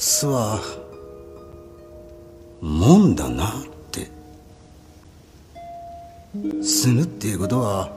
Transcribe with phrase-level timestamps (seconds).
[0.00, 0.60] 死は
[2.60, 3.50] もんだなっ
[3.90, 4.08] て
[6.62, 7.90] 死ぬっていうことは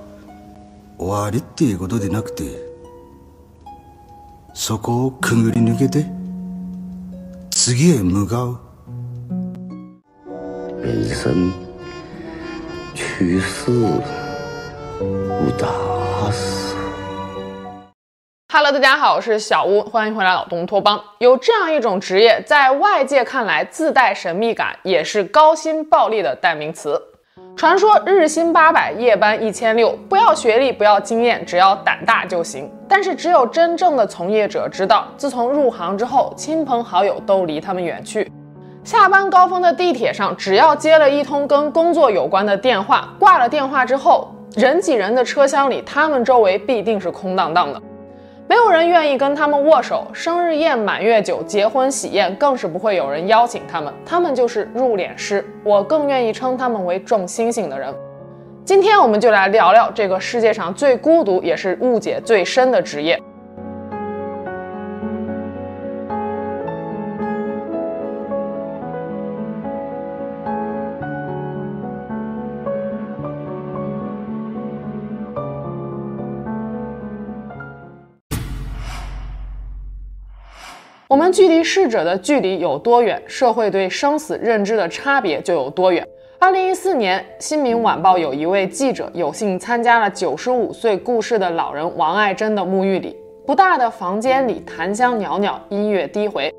[0.98, 2.60] 终わりっていうことでなくて
[4.56, 6.08] そこをくぐり抜けて
[7.52, 8.60] 次へ向かう
[10.82, 11.36] 人生
[12.96, 13.72] 去世
[15.00, 16.81] 无大事。
[18.64, 21.02] Hello，大家好，我是小屋，欢迎回来老东托邦。
[21.18, 27.02] 有这样一种职业，在外界看来自带神秘感，也是高薪暴利的代名词。
[27.58, 32.72] 传说日薪八百，夜班一千六，不要学历，不要经验，只要胆大就行。
[32.88, 38.32] 但是只有真正的从业者知道，自从入行之后，亲朋好友都离他们远去。
[38.84, 47.82] 下班高峰的地铁上，只要接了一通跟工作有关的电话，挂了电话之后，人挤人的车厢里，他们周围必定是空荡荡的，
[48.52, 50.06] 没有人愿意跟他们握手。
[50.12, 53.94] 生日宴、满月酒、结婚喜宴，更是不会有人邀请他们。
[54.06, 57.96] 他们就是入殓师，我更愿意称他们为撞星星的人。
[58.66, 63.18] 今天我们就来聊聊这个世界上最孤独，也是误解最深的职业。
[81.12, 86.08] 我们距离逝者的距离有多远，社会对生死认知的差别就有多远。
[86.40, 93.14] 二零一四年，《新民晚报》有一位记者有幸参加了九十五岁故世的老人王爱珍的沐浴礼。
[93.46, 96.50] 不大的房间里，檀香袅袅，音乐低回，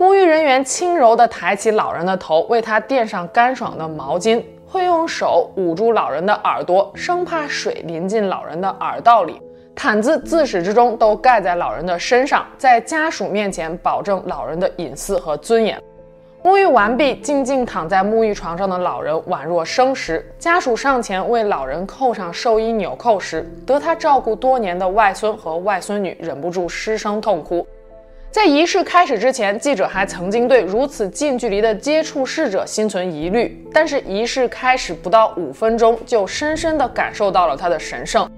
[0.00, 9.38] 沐浴人员轻柔地抬起老人的头，为他垫上干爽的毛巾，会用手捂住老人的耳朵，生怕水淋进老人的耳道里。
[9.74, 15.80] 毯子自始至终都盖在老人的身上，在家属面前保证老人的隐私和尊严。
[16.44, 20.24] 沐浴完毕，静静躺在沐浴床上的老人宛若生时。
[20.38, 27.66] 家属上前为老人扣上寿衣纽扣时，得他照顾多年的外孙和外孙女忍不住失声痛哭。
[28.30, 38.28] 在仪式开始之前，记者还曾经对如此近距离的接触逝者心存疑虑，但是仪式开始不到五分钟，就深深地感受到了它的神圣。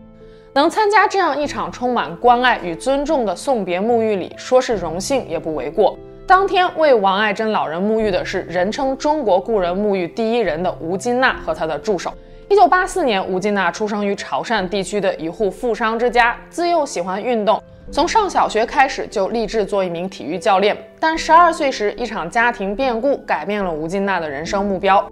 [0.54, 5.98] 能参加这样一场充满关爱与尊重的送别沐浴礼，说是荣幸也不为过。
[6.28, 12.14] 当天为王爱珍老人沐浴的是人称中国故人沐浴第一人的吴金娜和她的助手。
[12.48, 17.60] 一九八四年，吴金娜出生于潮汕地区的一户富商之家，自幼喜欢运动，
[17.90, 20.76] 从上小学开始就立志做一名体育教练。
[21.00, 25.04] 但十二岁时，一场家庭变故改变了吴金娜的人生目标。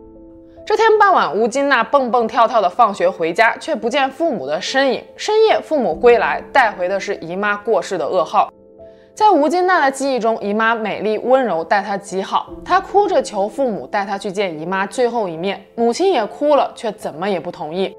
[0.64, 5.02] 这天傍晚，吴金娜蹦蹦跳跳地放学回家，却不见父母的身影。
[5.16, 8.48] 深夜，父母归来，带回的是姨妈过世的噩耗。
[9.12, 12.50] 在吴金娜的记忆中，姨妈美丽温柔，待她极好。
[12.64, 17.96] 她哭着求父母带她去见姨妈最后一面，母亲也哭了，却怎么也不同意。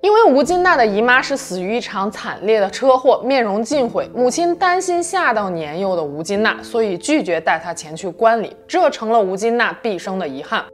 [0.00, 4.10] 因为吴金娜的姨妈是死于一场惨烈的车祸，面容尽毁。
[4.14, 10.64] 母亲担心吓到年幼的吴金娜，所以拒绝带她前去观礼，这成了吴金娜毕生的遗憾。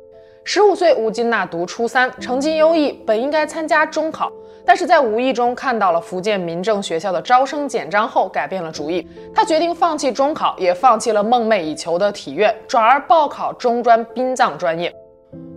[0.48, 4.30] 十五岁，吴金娜读初三，成绩优异，本应该参加中考，
[4.64, 9.04] 但是在无意中看到了福建民政学校的招生简章后，改变了主意。
[9.34, 14.94] 她决定放弃中考，也放弃了梦寐以求的体院，转而报考中专殡葬专业。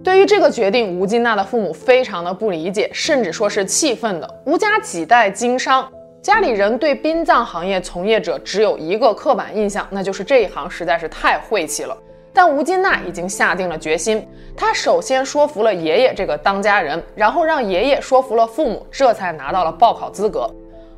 [0.03, 4.27] 对于这个决定，吴金娜的父母非常的不理解，甚至说是气愤的。
[4.47, 5.87] 吴家几代经商，
[6.19, 11.95] 家里人对殡葬行业从业者只有一个刻板印象，那就是这一行实在是太晦气了。
[12.31, 20.49] 但吴金娜已经下定了决心，他首先说服了爷爷这个当家人，然后让爷爷说服了父母，这才拿到了报考资格。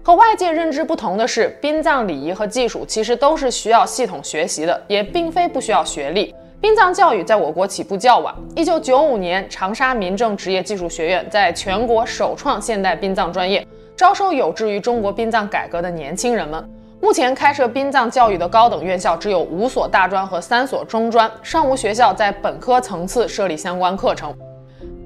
[0.03, 6.33] 和外界认知不同的是，殡葬礼仪和技术其实都是需要系统学习的，也并非不需要学历。
[6.59, 16.67] 殡葬教育在我国起步较晚，一九九五年，长沙民政职业技术学院在全国首创现代殡葬专业，招收有志于中国殡葬改革的年轻人们。
[17.01, 24.31] 目前开设殡葬教育的高等院校只有五所大专和三所中专，尚无学校在本科层次设立相关课程。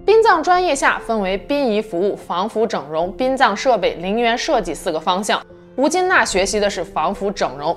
[0.05, 5.41] 殡葬专业下分为殡仪服务、防腐整容、殡葬设备、陵园设计四个方向。
[5.77, 7.75] 吴金娜学习的是防腐整容，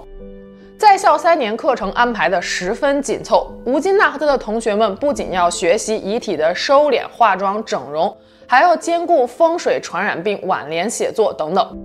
[0.77, 3.49] 在校三年课程安排的十分紧凑。
[3.65, 8.15] 吴金娜和她的同学们不仅要学习遗体的收敛、化妆、整容，
[8.49, 11.79] 还要兼顾风水、传染病、挽联写作等等。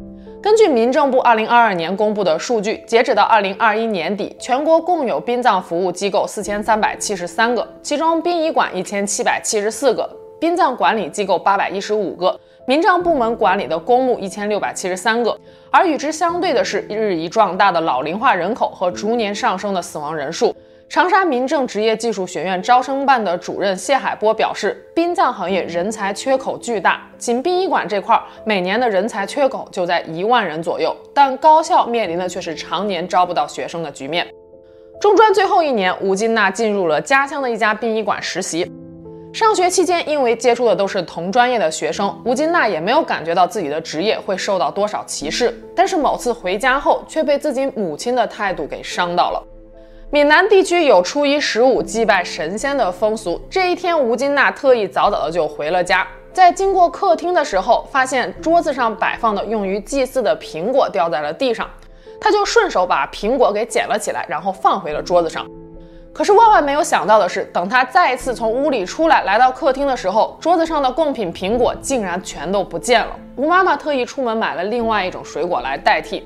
[0.44, 10.06] 根据民政部二零二二年公布的数据，截止到二零二一年底，全国共有殡葬服务机构四千三百七十三个，其中殡仪馆一千七百七十四个，
[10.42, 15.34] 殡葬管理机构八百一十五个，民政部门管理的公墓一千六百七十三个，
[15.72, 20.54] 而与之相对的是日益壮大的老龄化人口和逐年上升的死亡人数。
[20.90, 34.28] 长沙民政职业技术学院招生办的主任谢海波表示，殡葬行业人才缺口巨大，仅殡仪馆这块每年的人才缺口就在一万人左右，但高校面临的却是常年招不到学生的局面。
[35.02, 38.72] 中专最后一年，吴金娜进入了家乡的一家殡仪馆实习。
[39.34, 45.60] 上学期间，因为接触的都是同专业的学生，吴金娜也没有感觉到自己的职业会受到多少歧视。
[45.76, 49.44] 但是某次回家后，却被自己母亲的态度给伤到了。
[50.14, 56.08] 闽南地区有初一十五祭拜神仙的风俗，这一天，吴金娜特意早早的就回了家。
[56.32, 61.68] 在经过客厅的时候，发现桌子上摆放的用于祭祀的苹果掉在了地上，
[62.22, 65.48] 她就顺手把苹果给捡了起来，然后放回了桌子上。
[66.14, 73.20] 可是万万没有想到的是，等她再一次从屋里出来，来到客厅的时候，桌子上的贡品苹果竟然全都不见了。
[73.36, 76.24] 吴妈妈特意出门买了另外一种水果来代替。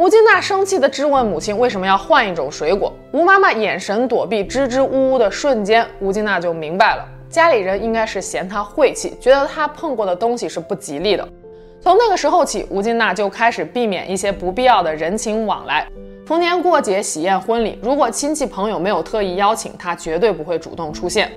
[0.00, 2.90] 吴金娜生气地质问母亲为什么要换一种水果。
[3.12, 11.28] 吴妈妈眼神躲避，支支吾吾的瞬间，吴金娜就明白了，家里人应该是嫌她晦气，觉得她碰过的东西是不吉利的。
[11.82, 15.86] 从那个时候起，吴金娜就开始避免一些不必要的人情往来。
[16.24, 21.30] 逢年过节、喜宴、婚礼，如果亲戚朋友没有特意邀请，她绝对不会主动出现。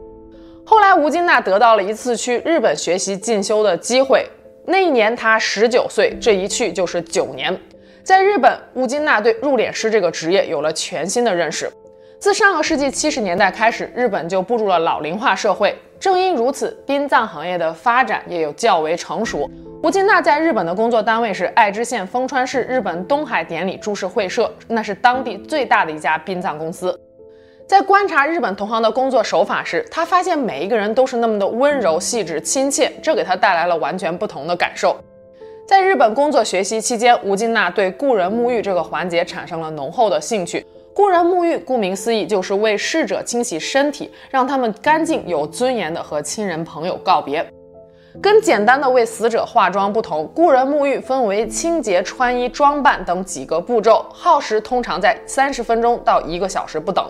[0.63, 4.25] 后来，吴金娜得到了一次去日本学习进修的机会，
[4.65, 7.53] 那一年她十九岁，这一去就是九年。
[8.03, 11.71] 在日本，乌金娜对入殓师这个职业有了全新的认识。
[12.19, 15.73] 自上个世纪七十年代开始，日本就步入了老龄化社会。
[16.01, 19.49] 正因如此，殡葬行业的发展也有较为成熟。
[19.81, 26.99] 吴金娜在日本的工作单位是爱知县丰川市日本东海典礼株式会社，那是当地最大的一家殡葬公司。
[27.65, 34.97] 在观察日本同行的工作手法时，她发现每一个人都是那么的温柔、细致、亲切，这给她带来了完全不同的感受。
[35.65, 40.65] 在日本工作学习期间，吴金娜对故人沐浴这个环节产生了浓厚的兴趣。
[40.93, 47.47] 故人沐浴，顾名思义，就是为逝者清洗身体，让他们干净有尊严地和亲人朋友告别。
[48.21, 57.09] 跟简单的为死者化妆不同，故人沐浴分为清洁、穿衣、装扮等几个步骤，耗时通常在三十分钟到一个小时不等。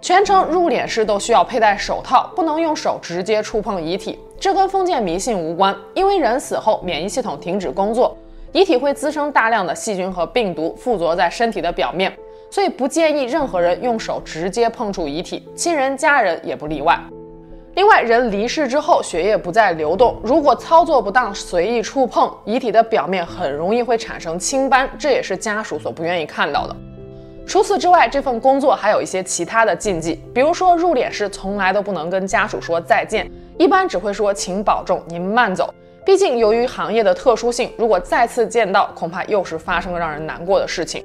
[0.00, 4.18] 全程入殓时都需要佩戴手套，不能用手直接触碰遗体。
[4.38, 8.16] 这跟封建迷信无关，因为人死后免疫系统停止工作，
[8.52, 12.16] 遗体会滋生大量的细菌和病毒附着在身体的表面，
[12.48, 16.96] 所以不建议任何人用手直接碰触遗体，亲人家人也不例外。
[17.74, 26.76] 另外，人离世之后血液不再流动，如果操作不当，随意触碰遗体的表面，很容易会产生青斑，这也是家属所不愿意看到的。
[27.48, 35.72] 除此之外，这份工作还有一些其他的禁忌，比如说入殓师从来都不能跟家属说再见，一般只会说请保重，您慢走。
[36.04, 41.02] 毕竟由于行业的特殊性，如果再次见到，恐怕又是发生了让人难过的事情。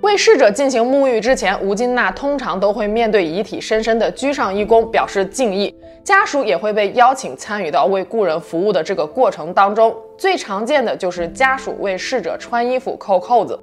[0.00, 5.72] 为逝者进行沐浴之前，吴金娜通常都会面对遗体深深地鞠上一躬，表示敬意。
[6.02, 9.94] 家属也会被邀请参与到为故人服务的这个过程当中。
[10.16, 13.56] 最常见的就是家属为逝者穿衣服、扣扣子。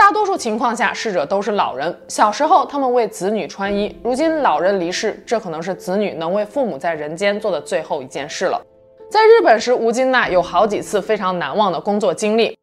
[0.00, 1.94] 大多数情况下，逝者都是老人。
[2.08, 8.58] 小时候，他们为子女穿衣；如今老人离世，这可能是子女能为父母在人间做的最后一件事了。
[9.10, 12.56] 在日本时，吴金娜有好几次非常难忘的工作经历。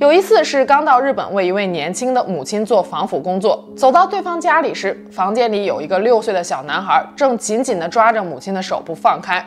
[0.00, 3.64] 有一次是刚到日本，为一位年轻的母亲做防腐工作。
[3.74, 9.42] 走到对方家里时，房间里有一个六岁的小男孩，正紧紧地抓着母亲的手不放开。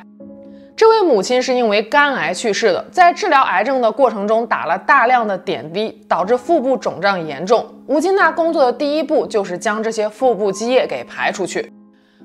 [0.77, 7.65] 这位母亲是因为肝癌去世的，在治疗癌症的过程中打了大量的点滴，导致腹部肿胀严重。
[7.88, 11.72] 吴金娜工作的第一步就是将这些腹部积液给排出去。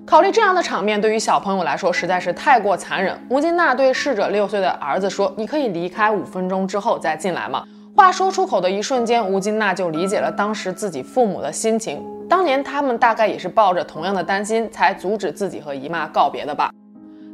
[0.04, 7.62] 考虑这样的场面对于小朋友来说实在是太过残忍，吴金娜对逝者六岁的儿子说：“你可以离开五分钟之后再进来吗？”
[7.95, 12.04] 话说出口的一瞬间，吴金娜就理解了当时自己父母的心情。
[12.28, 16.73] 当年他们大概也是抱着同样的担心，才阻止自己和姨妈告别的吧。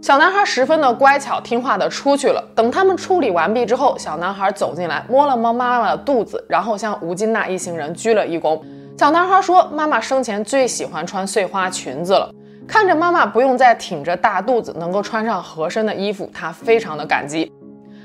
[0.07, 2.41] 小男孩十分的乖巧听话的出去了。
[2.55, 8.63] 等他们处理完毕之后，小男孩走进来，摸了摸妈妈的肚子，然后向吴金娜一行人鞠了一躬。
[8.97, 12.33] 小男孩说：“妈妈生前最喜欢穿碎花裙子了。”
[12.69, 17.53] 看着妈妈不用再挺着大肚子，能够穿上合身的衣服，他非常的感激。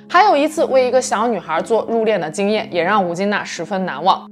[0.10, 4.27] 还有一次为一个小女孩做入殓的经验，也让吴金娜十分难忘。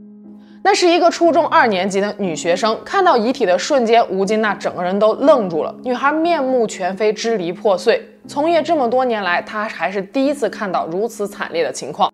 [0.62, 5.74] 那是一个初中二年级的女学生，看到遗体的瞬间，吴金娜整个人都愣住了。
[5.84, 8.06] 女孩面目全非，支离破碎。
[8.28, 12.12] 从业这么多年来，她还是第一次看到如此惨烈的情况。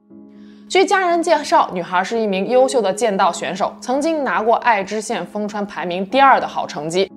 [0.70, 7.12] 据家人介绍，女孩是一名优秀的剑道选手，曾经拿过爱知县丰川排名第二的好成绩。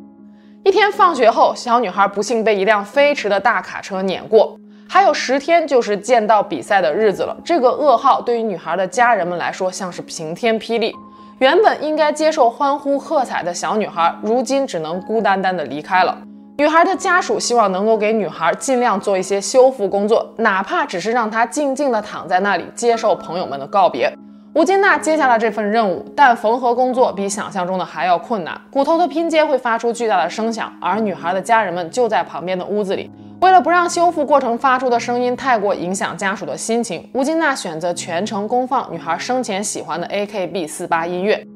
[0.64, 4.58] 一天放学后，小女孩不幸被一辆飞驰的大卡车碾过。
[4.88, 7.36] 还有十天就是剑道比赛的日子了。
[7.44, 10.94] 这个噩耗对于女孩的家人们来说像是晴天霹雳。
[11.38, 16.18] 原本应该接受欢呼喝彩的小女孩，如今只能孤单单的离开了。
[16.56, 24.12] 女孩的家属希望能够给女孩尽量做一些修复工作，哪怕只是让她静静的躺在那里接受朋友们的告别。
[24.58, 33.08] 吴金娜接下了这份任务，但缝合工作比想象中的还要困难，骨头的拼接会发出巨大的声响，而女孩的家人们就在旁边的屋子里。
[33.40, 41.46] 为了不让修复过程发出的声音太过影响家属的心情，吴金娜选择全程公放女孩生前喜欢的 AKB48 音乐。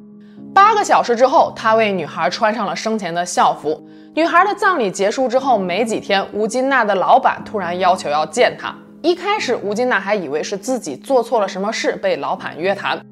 [0.54, 3.85] 八个小时之后，她为女孩穿上了生前的校服。
[4.14, 8.73] 女孩的葬礼结束之后没几天，吴金娜的老板突然要求要见她。
[9.02, 13.04] 一开始，吴金娜还以为是自己做错了什么事被老板约谈，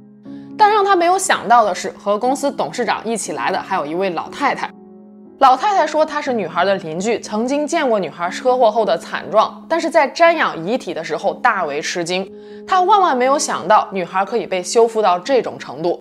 [0.56, 4.70] 但让她没有想到的是，和公司董事长一起来的还有一位老太太。
[5.40, 12.30] 老太太说她是女孩的邻居，曾经见过女孩车祸后的惨状，但是在瞻仰遗体的时候大为吃惊。
[12.64, 16.00] 她万万没有想到女孩可以被修复到这种程度。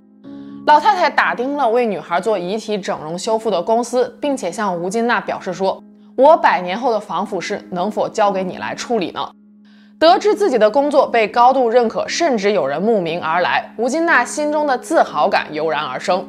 [0.68, 5.84] 老太太打听了为女孩做遗体整容修复的公司，并且向吴金娜表示说
[6.16, 9.28] ：“我百年后的防腐室能否交给你来处理呢？”
[10.00, 16.26] 得知自己的工作被高度认可，甚至有人慕名而来，吴金娜心中的自豪感油然而生。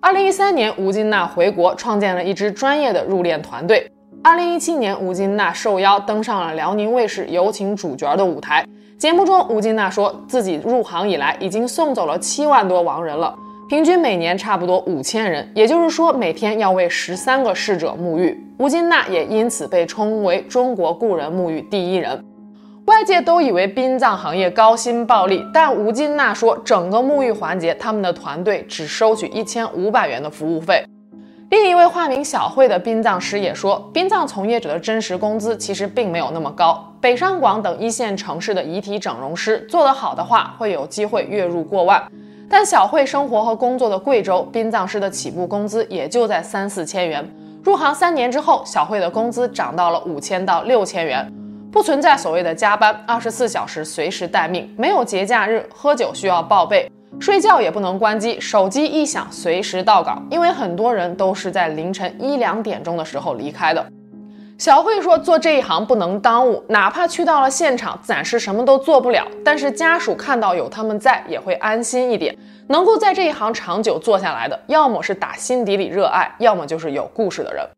[0.00, 3.86] 二零一三年，吴金娜回国，创建了一支专业的入殓团队。
[4.22, 8.66] 二零一七年，吴金娜受邀登上了辽宁卫视有请主角的舞台。
[8.96, 13.34] 节目中，吴金娜说自己入行以来已经送走了七万多亡人了。
[13.68, 18.42] 平均每年差不多五千人，也就是说每天要为十三个逝者沐浴。
[18.58, 22.24] 吴金娜也因此被称为中国故人沐浴第一人。
[22.86, 30.84] 外界都以为殡葬行业高薪暴利，但吴金娜说，整个沐浴环节他们的团队只收取一千五百元的服务费。
[31.48, 36.86] 另一位化名小慧的殡葬师也说，殡葬从业者的真实工资其实并没有那么高。
[37.00, 42.02] 北上广等一线城市的遗体整容师做得好的话，会有机会月入过万。
[42.50, 47.26] 但小慧生活和工作的贵州殡葬师的起步工资也就在三四千元。
[47.62, 51.32] 入行三年之后，小慧的工资涨到了五千到六千元，
[51.74, 56.88] 不存在所谓的加班，二十四小时随时待命，没有节假日，喝酒需要报备，
[57.18, 63.84] 睡觉也不能关机，手机一响随时到岗，因为很多人都是在凌晨一两点钟的时候离开的。
[64.56, 72.38] 小慧说：“做这一行不能耽误，哪怕去到了现场，暂时什么都做不了，但是家属看到有他们在，也会安心一点。
[72.68, 77.68] 能够在这一行长久做下来的，要么是打心底里热爱，要么就是有故事的人。”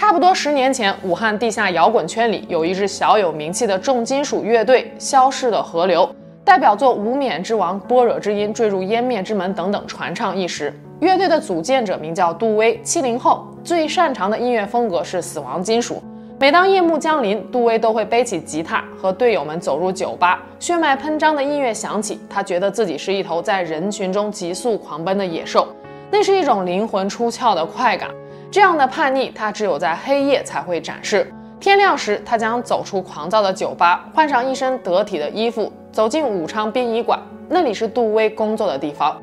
[0.00, 6.08] 差不多十年前，武汉地下摇滚圈里有一支小有名气的重金属乐队——消逝的河流，
[6.42, 10.72] 代表作《无冕之王》《般若之音》《坠入湮灭之门》等等传唱一时。
[11.00, 16.02] 乐队的组建者名叫杜威，七零后，最擅长的音乐风格是死亡金属。
[16.38, 25.68] 每当夜幕降临，杜威都会背起吉他，和队友们走入酒吧，血脉喷张的音乐响起，他觉得自己是一头在人群中急速狂奔的野兽，
[26.10, 28.08] 那是一种灵魂出窍的快感。
[28.50, 31.32] 这样的叛逆，他只有在黑夜才会展示。
[31.60, 39.16] 天亮时，他将走出狂躁的酒吧，换上一身得体的衣服，走进武昌殡仪馆，那里是杜威工作的地方。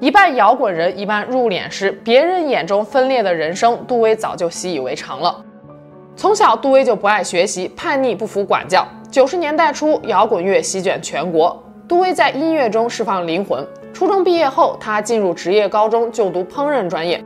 [0.00, 5.44] 一半摇滚人，一半入殓师，别人眼中分裂的人生，杜威早就习以为常了。
[6.16, 8.84] 从小，杜威就不爱学习，叛逆，不服管教。
[9.10, 13.64] 九十年代初，摇滚乐席卷全国，杜威在音乐中释放灵魂。
[13.94, 17.22] 初中毕业后，他进入职业高中就读烹饪专业，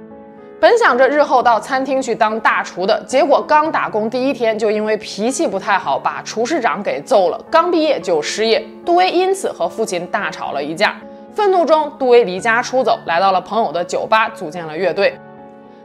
[0.60, 7.40] 本想着日后到餐厅去当大厨的，结果刚打工第一天就因为脾气不太好，把厨师长给揍了。
[7.50, 10.94] 刚毕业就失业，杜威因此和父亲大吵了一架。
[11.34, 15.18] 愤怒中，杜威离家出走，来到了朋友的酒吧，组建了乐队。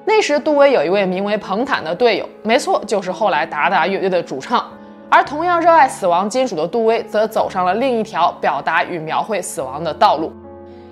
[0.03, 4.69] 那时，杜威有一位名为彭坦的队友，没错，就是后来达达乐队的主唱。
[5.09, 10.33] 而同样热爱死亡金属的杜威，则走上了另一条表达与描绘死亡的道路。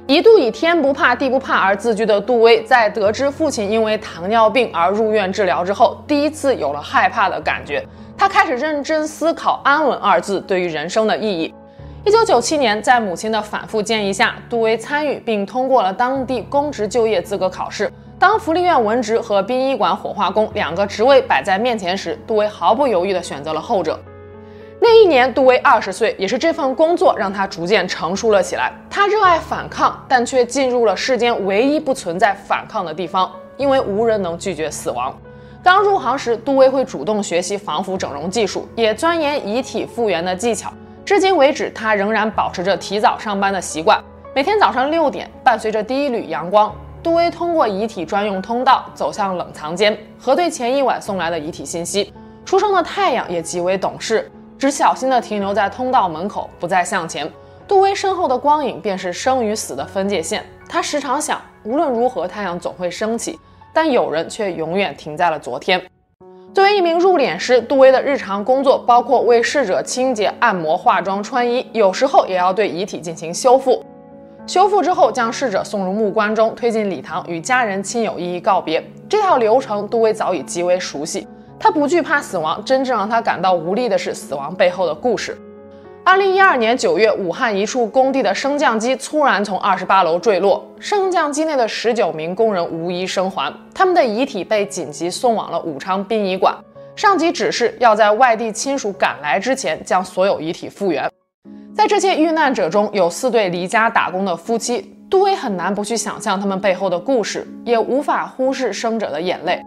[0.05, 7.81] 一度以天不怕地不怕而自居的杜威，在得知父亲因为糖尿病而入院治疗之后，第一次有了害怕的感觉。
[8.17, 11.53] 他开始认真思考“安稳”二字对于人生的意义。
[12.03, 17.89] 一九九七年，在母亲的反复建议下，杜威参与并通过了当地公职就业资格考试。
[18.19, 23.97] 当福利院文职和殡仪馆火化工两个职位摆在面前时，杜威毫不犹豫地选择了后者。
[24.85, 28.69] 那一年，杜威二十岁，也是这份工作让他逐渐成熟了起来。
[28.89, 35.17] 他热爱反抗，但却进入了世间唯一不存在反抗的地方，因为无人能拒绝死亡。
[35.63, 40.69] 刚入行时，杜威会主动学习防腐整容技术，也钻研遗体复原的技巧。
[41.05, 43.97] 至今为止，他仍然保持着提早上班的习惯。
[44.35, 52.13] 每天早上六点，伴随着第一缕阳光，杜威通过遗体专用通道走向冷藏间，核对前一晚送来的遗体信息。
[52.43, 54.29] 初升的太阳也极为懂事，
[54.63, 57.29] 只小心地停留在通道门口，不再向前。
[57.67, 60.41] 杜威身后的光影便是生与死的分界线。
[60.69, 63.37] 他时常想，无论如何，太阳总会升起，
[63.73, 65.81] 但有人却永远停在了昨天。
[66.53, 73.83] 作为一名入殓师，杜威的日常工作包括为逝者清洁、按摩、化妆、穿衣，有时候也要对遗体进行修复。
[74.47, 78.81] 修复之后，将逝者送入木棺中，推进礼堂，与家人亲友一一告别。
[79.09, 81.27] 这套流程，杜威早已极为熟悉。
[81.63, 85.37] 他不惧怕死亡，真正让他感到无力的是死亡背后的故事。
[86.03, 96.53] 二零一二年九月，武汉一处工地的升降机突然从二十八楼坠落，升降机内的十九名工人无一生还，他们的遗体被紧急送往了武昌殡仪馆。
[96.97, 101.09] 上级指示要在外地亲属赶来之前将所有遗体复原。
[101.73, 109.63] 在这些遇难者中，有四对离家打工的夫妻，杜威很难不去想象他们背后的故事，也无法忽视生者的眼泪。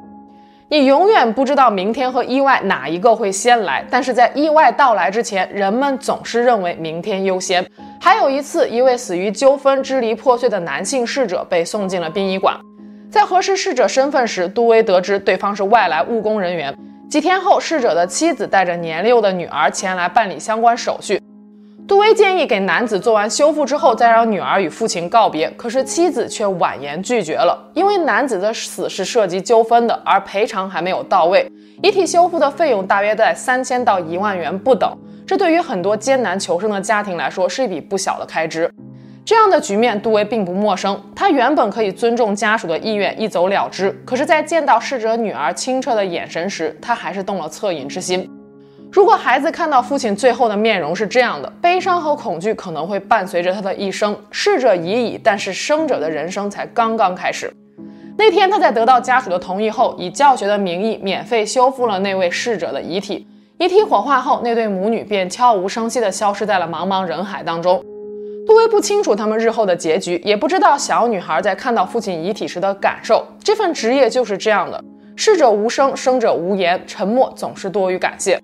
[0.68, 7.64] 你永远不知道明天和意外哪一个会先来，但是在意外到来之前，人们总是认为明天优先。
[8.00, 12.58] 还有一次，一位死于纠纷、支离破碎的男性逝者被送进了殡仪馆，
[13.08, 16.76] 在核实逝者身份时，杜威得知对方是外来务工人员。
[17.08, 21.22] 几天后，逝者的妻子带着年幼的女儿前来办理相关手续。
[21.86, 31.48] 杜威建议给男子做完修复之后，再让女儿与父亲告别，可是妻子却婉言拒绝了，因为男子的死是涉及纠纷的，而赔偿还没有到位。
[31.84, 34.92] 遗体修复的费用大约在三千到一万元不等，
[35.24, 38.68] 这对于很多艰难求生的家庭来说是一笔不小的开支。
[39.24, 41.00] 这样的局面，杜威并不陌生。
[41.14, 48.28] 他原本可以尊重家属的意愿，一走了之，可是，在见到逝者女儿清澈的眼神时，他还是动了恻隐之心。
[48.96, 54.18] 如果孩子看到父亲最后的面容是这样的，悲伤和恐惧可能会伴随着他的一生。
[54.30, 57.52] 逝者已矣，但是生者的人生才刚刚开始。
[58.16, 63.26] 那天，他在得到家属的同意后，以教学的名义免费修复了那位逝者的遗体。
[63.58, 67.84] 遗体火化后，那对母女便悄无声息地消失在了茫茫人海当中。
[68.46, 73.26] 杜威不清楚他们日后的结局，也不知道小女孩在看到父亲遗体时的感受。
[73.44, 74.82] 这份职业就是这样的：
[75.16, 78.40] 逝者无声，生者无言，沉默总是多于感谢。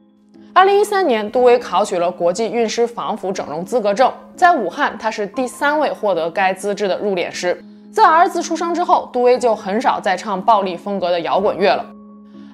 [0.54, 4.12] 二零一三年，杜威考取了国际运尸防腐整容资格证。
[4.36, 7.58] 在武汉，他是第三位获得该资质的入殓师。
[7.90, 11.86] 自儿子出生之后，杜威就很少再唱暴力风格的摇滚乐了。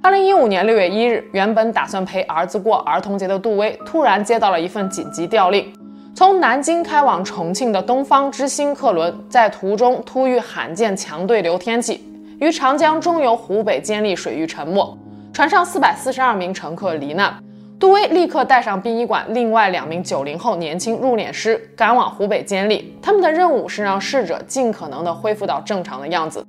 [0.01, 5.73] 二零一五年六月一日，原本打算陪儿子过儿童节的杜威，突然接到了一份紧急调令：
[6.15, 12.09] 从南京开往重庆的东方之星客轮，在途中突遇罕见强对流天气，
[12.39, 14.97] 于长江中游湖北监利水域沉没，
[15.33, 17.37] 船上四百四十二名乘客罹难。
[17.79, 22.93] 杜威立刻带上殡仪馆另外两名九零后年轻入殓师，赶往湖北监利。
[23.01, 26.45] 他们的任务是让逝者尽可能的恢复到正常的样子。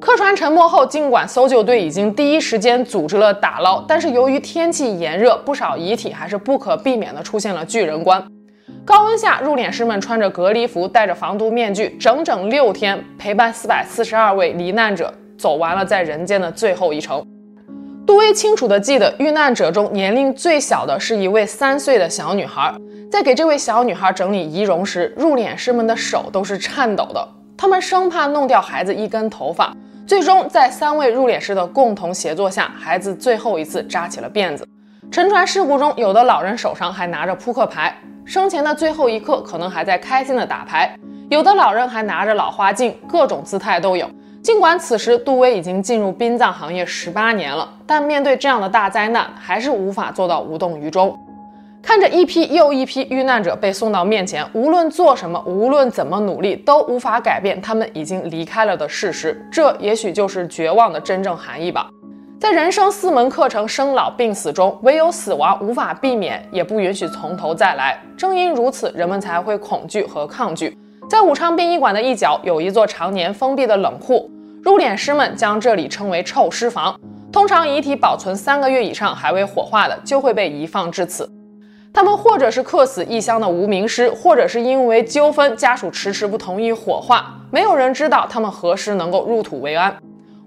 [0.00, 8.22] 客船沉没后，尽管搜救队已经第一时间组织了打捞，但是由于天气炎热，不少遗体还是不可避免的出现了巨人观。
[8.84, 17.24] 高温下，入殓师们穿着隔离服，戴着防毒面具，整整六天陪伴四百四十二位罹难者走完了在人间的最后一程。
[18.06, 22.72] 杜威清楚地记得，遇难者中年龄最小的是一位三岁的小女孩。
[23.10, 29.74] 在给这位小女孩整理仪容时，入殓师们的手都是颤抖的，他们生怕弄掉孩子一根头发。
[30.06, 34.64] 最终，在三位入殓师的共同协作下，孩子最后一次扎起了辫子。
[35.10, 37.92] 沉船事故中，有的老人手上还拿着扑克牌，
[38.24, 40.96] 生前的最后一刻可能还在开心地打牌；
[41.28, 44.08] 有的老人还拿着老花镜，各种姿态都有。
[44.46, 51.18] 尽管此时杜威已经进入殡葬行业十八年了，但面对这样的大灾难，还是无法做到无动于衷。
[51.82, 59.44] 看着一批又一批遇难者被送到面前，无论做什么，无论怎么努力，都无法改变他们已经离开了的事实。
[59.50, 61.88] 这也许就是绝望的真正含义吧。
[62.38, 68.00] 在人生四门课程生老病死中，唯有死亡无法避免，也不允许从头再来。
[68.16, 70.78] 正因如此，人们才会恐惧和抗拒。
[71.10, 74.30] 在武昌殡仪馆的一角，有一座常年封闭的冷库。
[74.66, 76.98] 入殓师们将这里称为“臭尸房”。
[77.30, 81.30] 通常遗体保存三个月以上还未火化的，就会被移放至此。
[81.94, 87.38] 他们或者是客死异乡的无名尸，或者是因为纠纷，家属迟迟不同意火化。
[87.52, 89.96] 没有人知道他们何时能够入土为安。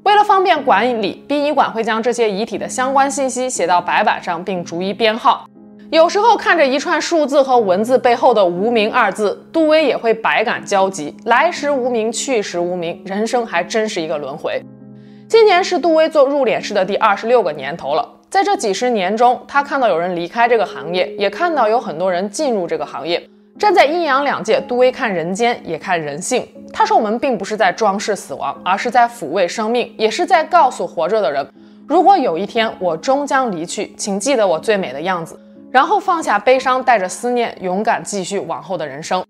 [0.04, 5.49] 为了方便管理，殡仪馆会将这些遗体的相关信息写到白板上，并逐一编号。
[5.92, 11.16] 有时候看着一串数字和文字背后的“无名”二字，杜威也会百感交集。
[11.26, 14.62] 来时无名，去时无名，人生还真是一个轮回。
[15.28, 18.08] 今年是杜威做入殓师的第二十六个年头了。
[18.30, 23.28] 在这几十年中，他看到有人离开这个行业，也看到有很多人进入这个行业。
[23.58, 26.48] 站在阴阳两界，杜威看人间，也看人性。
[26.72, 31.46] 他说：“我们并不是在装饰死亡，而是在抚慰生命，也是在告诉活着的人。”
[31.88, 35.38] 如果有一天我终将离去，请记得我最美的样子，
[35.72, 39.24] 然后放下悲伤，带着思念，勇敢继续往后的人生。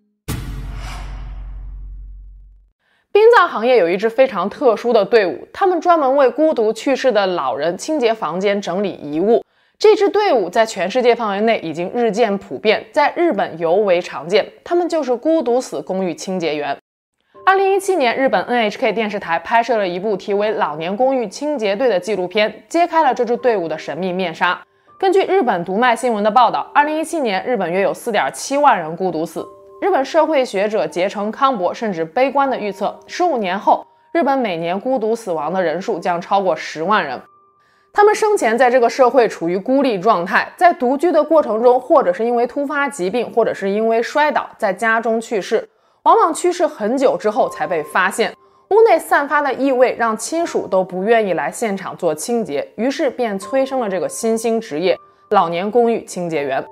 [3.11, 9.43] 殡葬行业有一支非常特殊的队伍，他们专门为孤独去世的老人清洁房间、整理遗物。
[9.77, 14.49] 这支队伍在全世界范围内已经日渐普遍，在日本尤为常见。
[14.63, 16.77] 他们就是孤独死公寓清洁员。
[17.45, 24.61] 二零一七年，日本 NHK 电视台拍摄了一部题为《老年公寓清洁队》的纪录片，揭开了这支队伍的神秘面纱。
[24.99, 29.47] 根据日本读卖新闻的报道，二零一七年日本约有四点七万人孤独死。
[29.79, 37.17] 日本社会学者结成康博甚至悲观地预测，十五年后，日本每年孤独死亡的人数将超过十万人。
[37.93, 45.69] 他们生前在这个社会处于孤立状态，在独居的过程中，或者是因为突发疾病，或者是因为摔倒，在家中去世，
[46.03, 48.33] 往往去世很久之后才被发现。
[48.69, 54.95] 屋内散发的异味让亲属都不愿意来现场做清洁，于是便催生了这个新兴职业——
[55.31, 56.63] 老年公寓清洁员。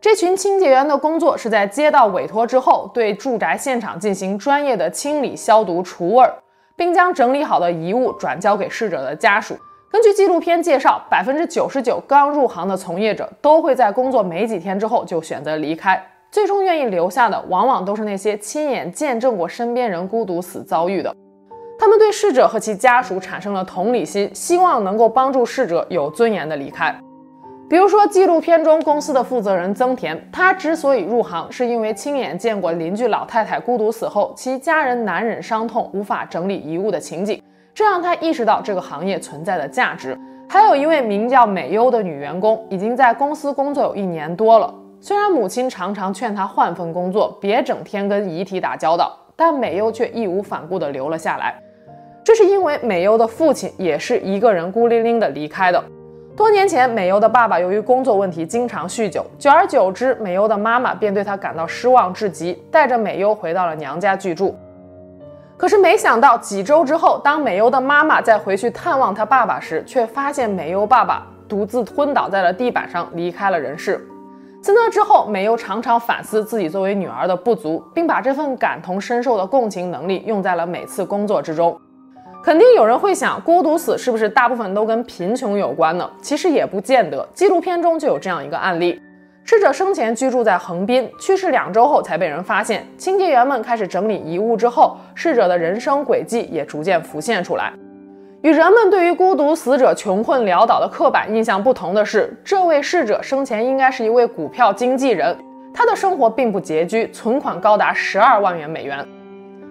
[0.00, 6.28] 这群清洁员的工作是在接到委托之后，对住宅现场进行专业的清理、消毒、除味，
[6.74, 9.56] 并将整理好的遗物转交给逝者的家属。
[9.92, 21.14] 根据纪录片介绍，百分之九十九刚入行的从业者都会在工作没几天之后就选择离开，最终愿意留下的往往都是那些亲眼见证过身边人孤独死遭遇的。
[21.78, 26.92] 他们对逝者和其家属产生了同理心，希望能够帮助逝者有尊严的离开。
[27.68, 37.40] 比如说，纪录片中公司的负责人曾田，他之所以入行，是因为亲眼见过邻居老太太孤独死后，其家人难忍伤痛，无法整理遗物的情景。
[37.72, 40.18] 这让他意识到这个行业存在的价值。
[40.48, 44.74] 还有一位名叫美优的女员工，已经在公司工作有一年多了。
[45.00, 51.54] 虽然母亲常常劝她换份工作，别整天跟遗体打交道，但美优却义无反顾地留了下来。
[52.28, 55.82] 这是因为美优的父亲也是一个人孤零零的离开的。
[56.36, 64.54] 多年前，美优的爸爸由于工作问题经常酗酒，久而久之，美优的妈妈便对他感到失望至极，带着美优回到了娘家居住。
[65.56, 74.06] 可是没想到，几周之后，当美优的妈妈再回去探望她爸爸时，却发现美优爸爸独自昏倒在了地板上，离开了人世。
[74.60, 81.74] 自那之后，美优常常反思自己作为女儿的不足，并把这份感同身受的共情能力用在了每次工作之中。
[82.48, 86.10] 肯定有人会想，孤独死是不是大部分都跟贫穷有关呢？
[86.22, 87.28] 其实也不见得。
[87.34, 88.98] 纪录片中就有这样一个案例。
[89.44, 92.86] 逝者生前居住在横滨，去世两周后才被人发现。
[92.96, 97.70] 清洁员们开始整理遗物之后，逝者的人生轨迹也逐渐浮现出来。
[98.40, 105.36] 与人们对于孤独死者穷困潦倒的刻板印象不同的是，这位逝者生前应该是一位股票经纪人，
[105.74, 109.06] 他的生活并不拮据，存款高达十二万元美元。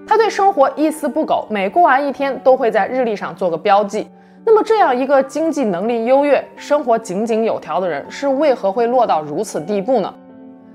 [0.07, 4.09] 他对生活一丝不苟，每过完一天都会在日历上做个标记。
[4.45, 10.13] 那么，这样一个经济能力优越、生活井井有条的人，是为何会落到如此地步呢？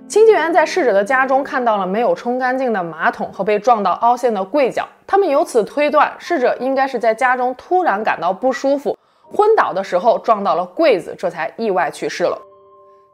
[0.06, 8.94] 清洁员在逝者的家中看到了没有冲干净的马桶和被撞到凹陷的柜角，他们由此推断，逝者应该是在家中突然感到不舒服，
[9.34, 12.38] 昏倒的时候撞到了柜子，这才意外去世了。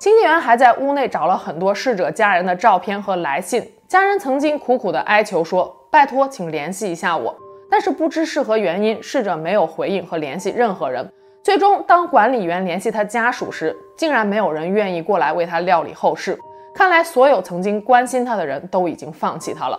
[0.00, 7.36] 清洁员还在屋内找了很多逝者家人的照片和来信，家人曾经苦苦的哀求说：“拜托，请联系一下我。”
[7.70, 11.06] 但是不知是何原因，逝者没有回应和联系任何人。
[11.42, 16.38] 最终，当管理员联系他家属时，竟然没有人愿意过来为他料理后事。
[16.74, 19.78] 看来，所有曾经关心他的人都已经放弃他了。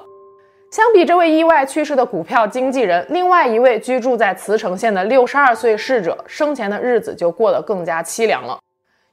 [0.72, 8.60] 相比这位意外去世的股票经纪人，另外一位居住在茨城县的六十二岁逝者，生前的日子就过得更加凄凉了。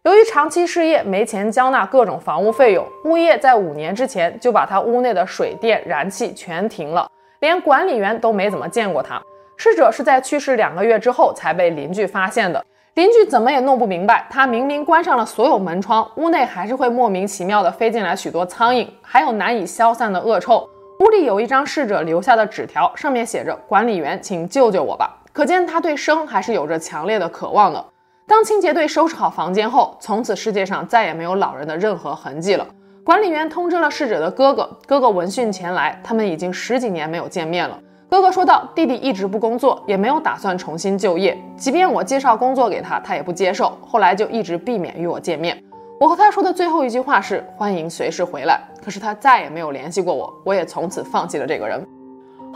[0.06, 7.10] 由于长期失业，没钱交纳各种房屋费用，物业在五年之前就把他屋内的水电燃气全停了。
[7.40, 9.20] 连管理员都没怎么见过他。
[9.56, 12.64] 逝者是在去世两个月之后才被邻居发现的。
[12.94, 20.70] 邻居怎么也弄不明白，他明明关上了所有门窗，屋内还是会莫名其妙的飞进来许多苍蝇，还有难以消散的恶臭。
[21.00, 27.84] 屋里有一张逝者留下的纸条，上面写着：“管理员，请救救我吧。”可见他对生还是有着强烈的渴望的。
[28.28, 32.66] 当清洁队收拾好房间后，从此世界上再也没有老人的任何痕迹了。
[33.04, 37.78] 管理员通知了逝者的哥哥，哥哥闻讯前来，他们已经十几年没有见面了。
[38.10, 43.78] 哥哥说道：“弟弟一直不工作，也没有打算重新就业，即便我介绍工作给他，他也不接受。
[43.80, 45.56] 后来就一直避免与我见面。
[46.00, 51.80] 我和他说的最后一句话是欢迎随时回来，可是他再也没有联系过我，我也从此放弃了这个人。”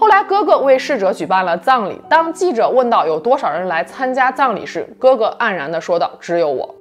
[0.00, 6.74] 后来哥哥为逝者举办了葬礼，当记者问到有多少人来参加葬礼时，哥哥黯然地说道：“只有我。”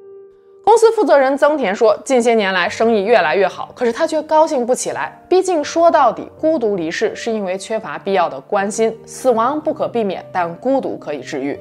[0.64, 5.22] 公司负责人曾田说：“近些年来生意越来越好，可是他却高兴不起来。
[5.28, 8.98] 毕竟说到底，孤独离世是因为缺乏必要的关心。
[9.06, 11.60] 死亡不可避免，但孤独可以治愈。”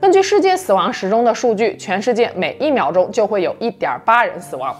[0.00, 4.72] 根据世界死亡时钟的数据，全世界每一秒钟就会有一点八人死亡。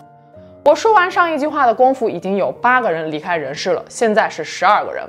[0.66, 5.02] 我说完上一句话的功夫，已经有八个人离开人世了，现在是十二个人。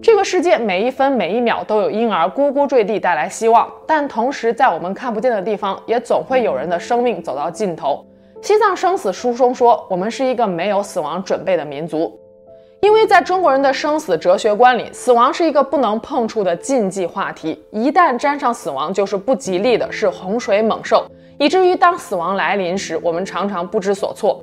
[0.00, 8.02] 这个世界每一分每一秒都有婴儿呱呱坠地带来希望，但同时在我们看不见的地方，也总会有人的生命走到尽头。
[8.40, 12.18] 西藏生死书中说，我们是一个没有死亡准备的民族，
[12.80, 21.04] 因为在中国人的生死哲学观里，死亡是一个不能碰触的禁忌话题，一旦沾上死亡，就是不吉利的，是洪水猛兽，
[21.38, 24.42] 以至于当死亡来临时，我们常常不知所措。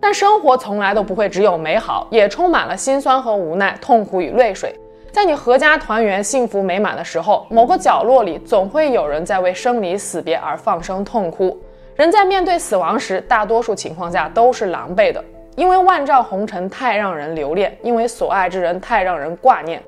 [0.00, 4.74] 但生活从来都不会只有美好，也充满了辛酸和无奈、痛苦与泪水。
[5.12, 11.58] 在你阖家团圆、幸福美满的时候，某个角落里总会有人在为生离死别而放声痛哭。
[11.96, 15.22] 人在面对死亡时，大多数情况下都是狼狈的，
[15.56, 19.82] 因为万丈红尘太让人留恋，因为所爱之人太让人挂念。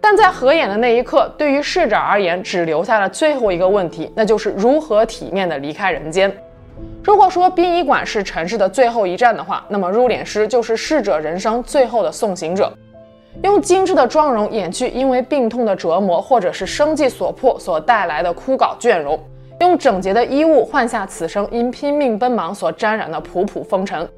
[0.00, 6.32] 但在合眼的那一刻，对于逝者而言，只留下了最后一个问题，那就是如何体面地离开人间。
[7.04, 12.72] 如果说殡仪馆是城市的最后一站的话，那么入殓师就是逝者人生最后的送行者，
[13.42, 19.18] 用精致的妆容掩去因为病痛的折磨，或者是生计所迫所带来的枯槁倦容，
[19.60, 24.08] 用整洁的衣物换下此生因拼命奔忙所沾染的仆仆风尘。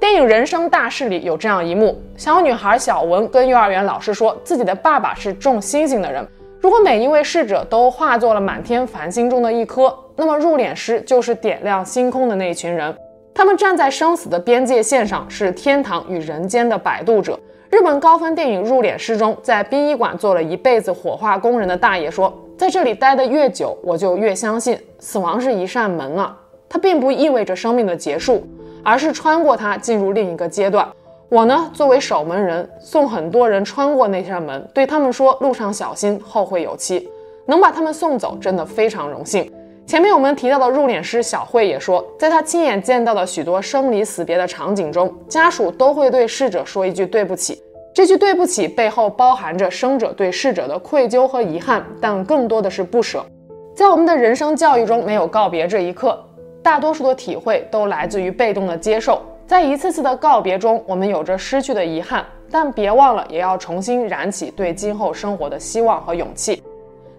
[0.00, 6.26] 电影《人生大事》里有这样一幕：小女孩小文跟幼儿园老师说，自己的爸爸是种星星的人。
[6.60, 12.94] 如果每一位逝者都化作了满天繁星中的一颗，那么入殓师就是点亮星空的那一群人。
[13.34, 17.38] 他们站在生死的边界线上，是天堂与人间的摆渡者。
[17.70, 26.36] 日本高分电影《入殓师》中，在殡仪馆做了一辈子火化工人的大爷说：“在这里待得越久，我就越相信死亡是一扇门啊，
[26.68, 28.46] 它并不意味着生命的结束，
[28.84, 30.86] 而是穿过它进入另一个阶段。”
[31.30, 37.08] 我呢，作为守门人，送很多人穿过那扇门，对他们说：“路上小心，后会有期。”
[37.46, 39.48] 能把他们送走，真的非常荣幸。
[39.86, 47.62] 前面我们提到的入殓师小慧也说，在她亲眼见到的许多生离死别的场景中，家属都会对逝者说一句“对不起”。
[47.94, 53.24] 这句“对不起”背后包含着生者对逝者的愧疚和遗憾，但更多的是不舍。
[53.72, 56.20] 在我们的人生教育中，没有告别这一刻，
[56.60, 59.22] 大多数的体会都来自于被动的接受。
[59.50, 66.62] 在一次次的告别中，我们有着失去的遗憾，但别忘了，也要重新燃起对今后生活的希望和勇气。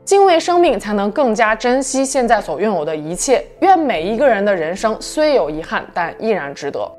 [0.05, 3.45] 敬畏生命，才能更加珍惜现在所拥有的一切。
[3.59, 6.89] 愿每一个人的人生虽有遗憾，但依然值得。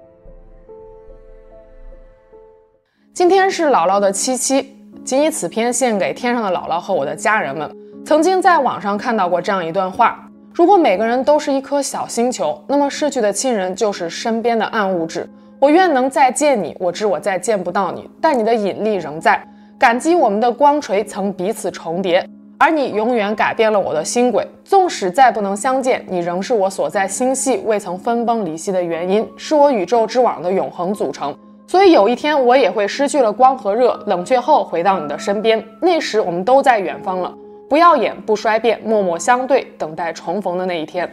[3.15, 7.75] 今天是姥姥的七七，谨以此篇献给天上的姥姥和我的家人们。
[8.05, 10.29] 曾经在网上看到过这样一段话。
[10.55, 15.27] 如果每个人都是一颗小星球，那么逝去的亲人就是身边的暗物质。
[15.59, 19.43] 我愿能再见你，我知我再见不到你，但你的引力仍在。
[19.79, 24.47] 感激我们的光锤曾彼此重叠，而你永远改变了我的星轨。
[24.63, 31.35] 纵使再不能相见，你仍是我所在星系未曾分崩离析的原因，是我宇宙之网的永恒组成。
[31.67, 35.65] 所以有一天我也会失去了光和热，冷却后回到你的身边。
[35.81, 37.33] 那时我们都在远方了。
[37.73, 41.11] 不耀眼，不衰变，默默相对，等待重逢的那一天。